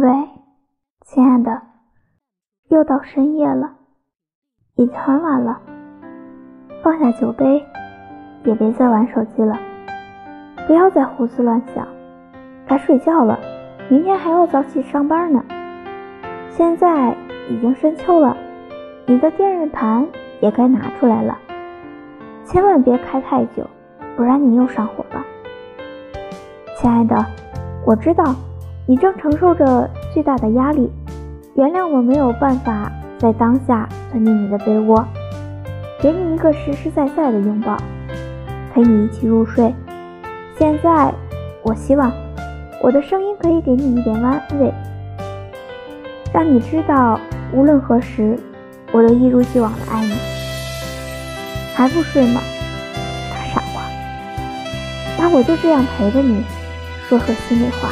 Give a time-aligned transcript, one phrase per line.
[0.00, 0.08] 喂，
[1.04, 1.60] 亲爱的，
[2.68, 3.72] 又到深夜了，
[4.76, 5.60] 已经很晚了，
[6.82, 7.62] 放下酒杯，
[8.44, 9.58] 也别再玩手机了，
[10.66, 11.86] 不要再胡思乱想，
[12.66, 13.38] 该睡觉了，
[13.90, 15.44] 明天还要早起上班呢。
[16.48, 17.14] 现在
[17.50, 18.34] 已经深秋了，
[19.06, 20.08] 你的电热毯
[20.40, 21.36] 也该拿出来了，
[22.46, 23.68] 千万别开太久，
[24.16, 25.22] 不然你又上火了。
[26.78, 27.22] 亲爱的，
[27.84, 28.34] 我知道。
[28.84, 30.90] 你正承受着巨大的压力，
[31.54, 35.06] 原谅我没有办法在当下钻进你的被窝，
[36.00, 37.76] 给你一个实实在在的拥抱，
[38.74, 39.72] 陪你一起入睡。
[40.58, 41.14] 现在，
[41.62, 42.12] 我希望
[42.82, 44.72] 我的声音可以给你一点安慰，
[46.34, 47.20] 让你知道
[47.52, 48.36] 无论何时，
[48.90, 50.12] 我都一如既往的爱你。
[51.74, 52.40] 还不睡吗，
[53.30, 53.82] 大傻瓜？
[55.18, 56.42] 那我就这样陪着你，
[57.08, 57.88] 说说心里话。